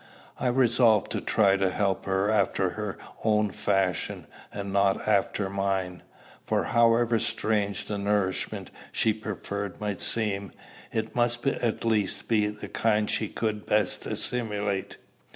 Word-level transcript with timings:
I 0.39 0.47
resolved 0.47 1.11
to 1.11 1.21
try 1.21 1.57
to 1.57 1.69
help 1.69 2.05
her 2.05 2.27
after 2.31 2.71
her 2.71 2.97
own 3.23 3.51
fashion, 3.51 4.25
and 4.51 4.73
not 4.73 5.07
after 5.07 5.47
mine; 5.47 6.01
for, 6.43 6.63
however 6.63 7.19
strange 7.19 7.85
the 7.85 7.99
nourishment 7.99 8.71
she 8.91 9.13
preferred 9.13 9.79
might 9.79 10.01
seem, 10.01 10.53
it 10.91 11.13
must 11.15 11.45
at 11.45 11.85
least 11.85 12.27
be 12.27 12.47
of 12.47 12.61
the 12.61 12.67
kind 12.67 13.11
she 13.11 13.27
could 13.27 13.67
best 13.67 14.07
assimilate. 14.07 14.97